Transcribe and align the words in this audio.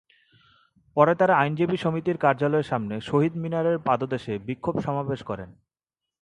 পরে 0.97 1.13
তাঁরা 1.15 1.35
আইনজীবী 1.35 1.77
সমিতির 1.77 2.17
কার্যালয়ের 2.17 2.69
সামনে 2.71 2.95
শহীদ 3.01 3.33
মিনারের 3.37 3.77
পাদদেশে 3.79 4.33
বিক্ষোভ 4.47 4.75
সমাবেশ 4.79 5.19
করেন। 5.23 5.49